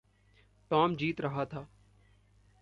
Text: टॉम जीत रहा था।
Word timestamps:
टॉम 0.69 0.95
जीत 0.95 1.21
रहा 1.21 1.45
था। 1.45 1.67